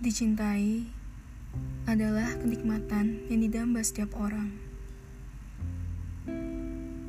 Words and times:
Dicintai 0.00 0.88
adalah 1.84 2.32
kenikmatan 2.40 3.20
yang 3.28 3.44
didamba 3.44 3.84
setiap 3.84 4.16
orang. 4.16 4.48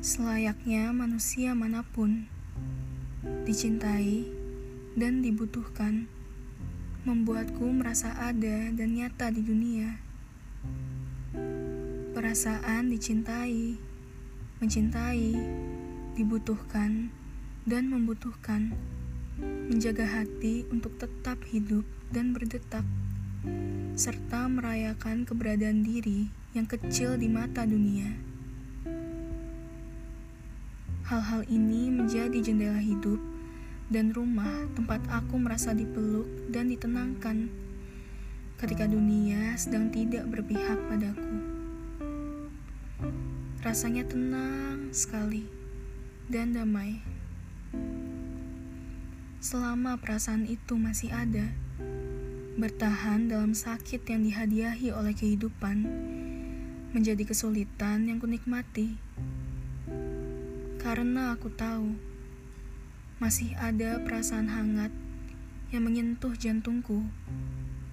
Selayaknya 0.04 0.92
manusia 0.92 1.56
mana 1.56 1.88
pun, 1.88 2.28
dicintai 3.48 4.28
dan 4.92 5.24
dibutuhkan 5.24 6.04
membuatku 7.08 7.64
merasa 7.72 8.12
ada 8.12 8.68
dan 8.76 8.92
nyata 8.92 9.32
di 9.32 9.40
dunia. 9.40 9.96
Perasaan 12.12 12.92
dicintai, 12.92 13.80
mencintai, 14.60 15.32
dibutuhkan, 16.12 17.08
dan 17.64 17.88
membutuhkan 17.88 18.76
menjaga 19.40 20.04
hati 20.04 20.68
untuk 20.68 20.96
tetap 21.00 21.40
hidup 21.48 21.86
dan 22.12 22.36
berdetak, 22.36 22.84
serta 23.96 24.50
merayakan 24.50 25.24
keberadaan 25.24 25.80
diri 25.80 26.28
yang 26.52 26.68
kecil 26.68 27.16
di 27.16 27.32
mata 27.32 27.64
dunia. 27.64 28.12
Hal-hal 31.08 31.44
ini 31.48 31.88
menjadi 31.88 32.38
jendela 32.40 32.80
hidup 32.80 33.20
dan 33.92 34.12
rumah 34.16 34.68
tempat 34.72 35.00
aku 35.12 35.36
merasa 35.36 35.76
dipeluk 35.76 36.28
dan 36.48 36.72
ditenangkan 36.72 37.52
ketika 38.56 38.88
dunia 38.88 39.52
sedang 39.58 39.92
tidak 39.92 40.24
berpihak 40.32 40.78
padaku. 40.88 41.36
Rasanya 43.60 44.08
tenang 44.08 44.92
sekali 44.94 45.44
dan 46.32 46.56
damai 46.56 47.21
selama 49.42 49.98
perasaan 49.98 50.46
itu 50.46 50.78
masih 50.78 51.10
ada. 51.10 51.50
Bertahan 52.54 53.26
dalam 53.26 53.58
sakit 53.58 54.06
yang 54.06 54.22
dihadiahi 54.22 54.94
oleh 54.94 55.10
kehidupan 55.18 55.82
menjadi 56.94 57.26
kesulitan 57.26 58.06
yang 58.06 58.22
kunikmati. 58.22 58.94
Karena 60.78 61.34
aku 61.34 61.50
tahu 61.50 61.98
masih 63.18 63.50
ada 63.58 63.98
perasaan 64.06 64.46
hangat 64.46 64.94
yang 65.74 65.90
menyentuh 65.90 66.38
jantungku 66.38 67.02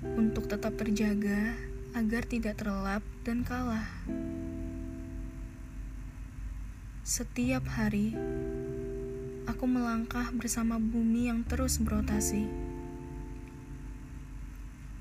untuk 0.05 0.45
tetap 0.45 0.77
terjaga 0.77 1.57
agar 1.97 2.29
tidak 2.29 2.61
terlelap 2.61 3.01
dan 3.25 3.41
kalah. 3.41 3.89
Setiap 7.01 7.65
hari, 7.73 8.13
aku 9.49 9.65
melangkah 9.65 10.29
bersama 10.29 10.77
bumi 10.77 11.25
yang 11.25 11.41
terus 11.41 11.81
berotasi. 11.81 12.45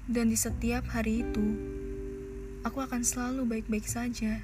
Dan 0.08 0.32
di 0.32 0.41
setiap 0.41 0.88
hari 0.88 1.20
itu, 1.20 1.46
aku 2.64 2.80
akan 2.80 3.04
selalu 3.04 3.44
baik-baik 3.44 3.84
saja. 3.84 4.41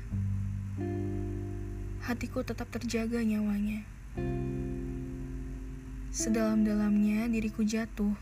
Hatiku 2.05 2.45
tetap 2.45 2.69
terjaga 2.69 3.25
nyawanya. 3.25 3.81
Sedalam-dalamnya 6.13 7.25
diriku 7.33 7.65
jatuh. 7.65 8.13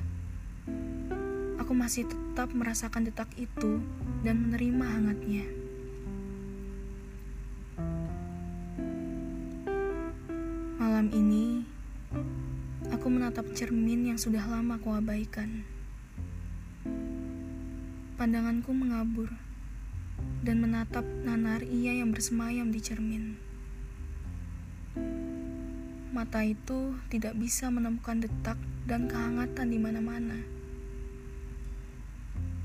Aku 1.58 1.75
masih 1.75 2.06
tetap 2.06 2.55
merasakan 2.55 3.10
detak 3.10 3.27
itu 3.34 3.83
dan 4.22 4.38
menerima 4.38 4.86
hangatnya. 4.86 5.47
Malam 10.78 11.10
ini, 11.10 11.72
Aku 13.03 13.11
menatap 13.11 13.50
cermin 13.58 14.06
yang 14.06 14.14
sudah 14.14 14.47
lama 14.47 14.78
ku 14.78 14.94
abaikan. 14.94 15.66
Pandanganku 18.15 18.71
mengabur 18.71 19.27
dan 20.47 20.62
menatap 20.62 21.03
nanar 21.27 21.66
ia 21.66 21.99
yang 21.99 22.15
bersemayam 22.15 22.71
di 22.71 22.78
cermin. 22.78 23.34
Mata 26.15 26.47
itu 26.47 26.94
tidak 27.10 27.34
bisa 27.43 27.75
menemukan 27.75 28.22
detak 28.22 28.54
dan 28.87 29.10
kehangatan 29.10 29.66
di 29.66 29.82
mana-mana. 29.82 30.38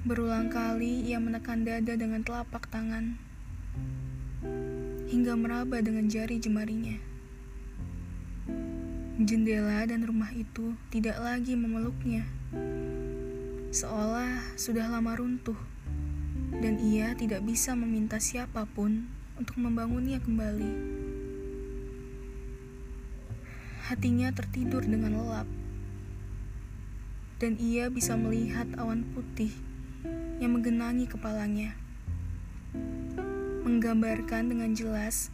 Berulang 0.05 0.53
kali 0.53 1.01
ia 1.01 1.17
menekan 1.17 1.65
dada 1.65 1.97
dengan 1.97 2.21
telapak 2.21 2.69
tangan 2.69 3.17
hingga 5.09 5.33
meraba 5.33 5.81
dengan 5.81 6.05
jari 6.05 6.37
jemarinya. 6.37 7.16
Jendela 9.17 9.81
dan 9.89 10.05
rumah 10.05 10.29
itu 10.29 10.77
tidak 10.93 11.17
lagi 11.17 11.57
memeluknya, 11.57 12.21
seolah 13.73 14.53
sudah 14.53 14.85
lama 14.93 15.17
runtuh, 15.17 15.57
dan 16.61 16.77
ia 16.77 17.17
tidak 17.17 17.41
bisa 17.41 17.73
meminta 17.73 18.21
siapa 18.21 18.69
pun 18.77 19.09
untuk 19.33 19.57
membangunnya 19.57 20.21
kembali. 20.21 20.69
Hatinya 23.89 24.29
tertidur 24.37 24.85
dengan 24.85 25.17
lelap, 25.17 25.49
dan 27.41 27.57
ia 27.57 27.89
bisa 27.89 28.13
melihat 28.13 28.69
awan 28.77 29.01
putih 29.17 29.49
yang 30.37 30.53
menggenangi 30.61 31.09
kepalanya, 31.09 31.73
menggambarkan 33.65 34.53
dengan 34.53 34.77
jelas 34.77 35.33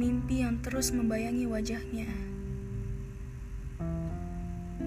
mimpi 0.00 0.40
yang 0.40 0.64
terus 0.64 0.96
membayangi 0.96 1.44
wajahnya. 1.44 2.31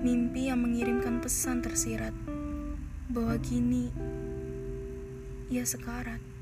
Mimpi 0.05 0.53
yang 0.53 0.61
mengirimkan 0.61 1.17
pesan 1.17 1.65
tersirat 1.65 2.13
bahwa 3.09 3.41
kini 3.41 3.89
ia 5.49 5.65
sekarat. 5.65 6.34